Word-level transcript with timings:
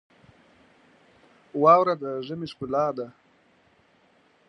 واوره 1.61 1.95
د 2.01 2.03
ژمي 2.27 2.47
ښکلا 2.51 2.87
ده. 2.97 3.07